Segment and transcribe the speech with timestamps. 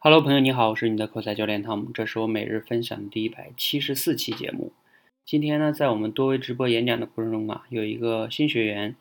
[0.00, 4.70] Hello，朋友你好，我是你的口才教练汤姆，这是我每日分享的第一百七十四期节目。
[5.24, 8.94] 今天呢，在我们多维直播演讲的过程中啊，有一个新学员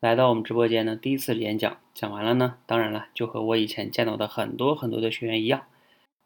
[0.00, 5.62] 来到我们直播间呢，第一次演讲，讲完了呢，当然了，就和我以前见到的很多很多的学员一样，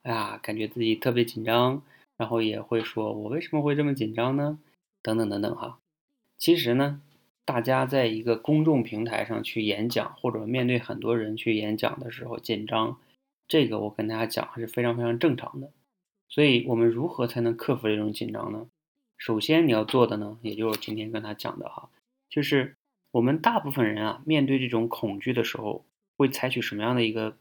[0.03, 1.81] 啊，感觉自己特别紧张，
[2.17, 4.59] 然后也会说，我为什么会这么紧张呢？
[5.01, 5.79] 等等等等哈。
[6.37, 7.01] 其实呢。
[7.45, 12.99] 大家在一个公众平台上去演讲，或者面对很多人去演讲的时候紧张，
[13.49, 15.73] 这个我跟大家讲还是非常非常正常的。
[16.29, 18.69] 所以，我们如何才能克服这种紧张呢？
[19.17, 21.89] 首先你要做的呢，也就是今天跟他讲的哈，
[22.29, 22.77] 就是
[23.11, 25.85] 我们大部分人啊，面对这种恐惧的时候，
[26.17, 27.37] 会采取什么样的一个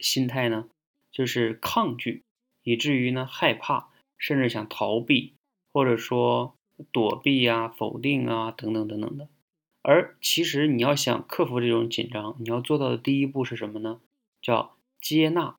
[0.00, 0.68] 心态呢？
[1.12, 2.22] 就是抗拒，
[2.62, 5.34] 以至于呢害怕，甚至想逃避，
[5.72, 6.54] 或者说
[6.90, 9.28] 躲避啊、否定啊等等等等的。
[9.82, 14.00] 而其实你要想克服这种紧张，你要做到的第一步是什么呢？
[14.40, 15.56] 叫接纳。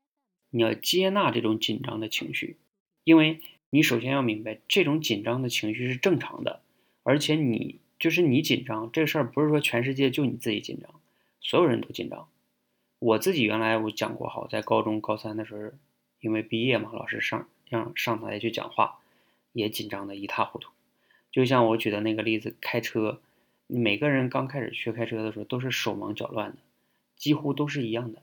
[0.49, 2.57] 你要接纳这种紧张的情绪，
[3.03, 6.61] 因为你首先要明白，这种紧张的情绪是正常的，
[7.03, 10.93] 而且你就是你紧张这事儿，不是说全世界就你自己紧张，
[11.39, 12.27] 所有人都紧张。
[12.99, 15.71] 我自己原来我讲过，好在高中高三的时候，
[16.19, 18.99] 因为毕业嘛，老师上让上台去讲话，
[19.53, 20.69] 也紧张的一塌糊涂。
[21.31, 23.21] 就像我举的那个例子，开车。
[23.73, 26.57] 每个人刚开始学开车的时候都是手忙脚乱的，
[27.15, 28.21] 几乎都是一样的，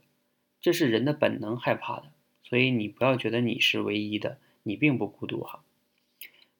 [0.60, 2.10] 这是人的本能，害怕的。
[2.42, 5.60] 所以你不要觉得你是唯一的，你并不孤独哈。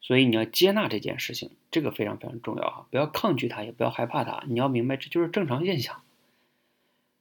[0.01, 6.03] 所以你要接纳这件事情，这个非常非常重要哈，不要抗拒它，也不要害怕它，你要明白这就是正常现象。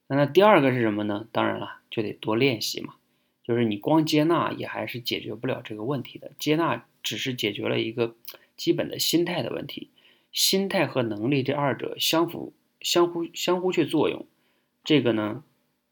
[0.08, 1.28] 那那第二个是什么呢？
[1.31, 2.95] 当然了，就得多练习嘛。
[3.44, 8.16] 就是你光接纳也还是解决不了这个问题的，接纳只是解决了一个
[8.55, 9.89] 基本的心态的问题。
[10.31, 14.28] 心态和能力这二者相辅相互相互去作用，
[14.83, 15.44] 这个呢，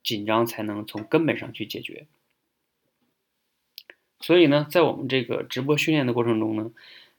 [0.05, 2.05] 紧张才能从根本上去解决。
[4.21, 6.71] 所以呢，在我们这个直播训练的过程中呢，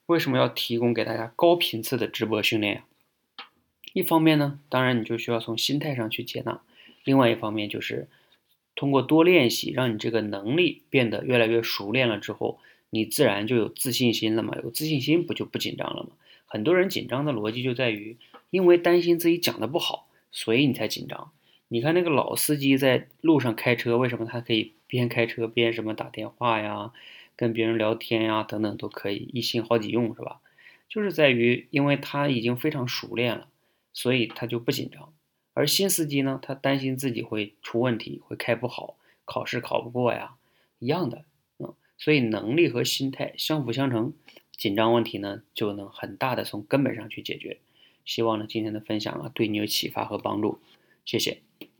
[0.06, 2.84] 为什么要提供给大家高频次的直播训练呀？
[3.93, 6.62] 一方面呢，当然你就需要从心态上去接纳；
[7.05, 8.09] 另外一方面就是
[8.75, 12.60] 通过多练习，让你这个能力变得越来越熟练了之后，
[12.91, 14.56] 你自然就有自信心了嘛。
[14.62, 16.10] 有自信心不就不紧张了吗？
[16.47, 18.16] 很多人紧张的逻辑就在于，
[18.50, 21.33] 因为担心自己讲的不好，所以你才紧张。
[21.69, 26.93] 你看那个老司机在路上开车，为什么他可以边开车边什么打电话呀、
[27.34, 30.41] 跟别人聊天呀等等都可以一心好几用，是吧？
[30.88, 33.49] 就是在于，因为他已经非常熟练了，
[33.93, 35.12] 所以他就不紧张。
[35.54, 40.37] 而新司机呢，他担心自己会出问题，会开不好，考试考不过呀，
[40.78, 41.25] 一样的，
[41.59, 44.12] 嗯，所以能力和心态相辅相成。
[44.53, 47.59] 紧张问题呢，就能很大的从根本上去解决。
[48.04, 50.60] 希望呢今天的分享啊，对你有启发和帮助。
[51.04, 51.46] 谢谢。